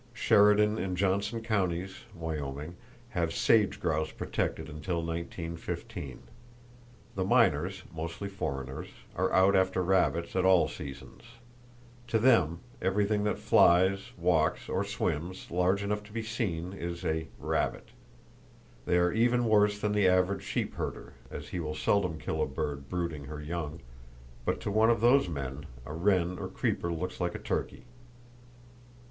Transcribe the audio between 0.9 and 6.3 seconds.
Johnson Counties (Wyoming) have sage grouse protected until 1915.